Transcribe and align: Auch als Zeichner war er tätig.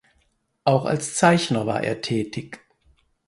Auch 0.63 0.85
als 0.85 1.13
Zeichner 1.13 1.67
war 1.67 1.83
er 1.83 2.01
tätig. 2.01 2.59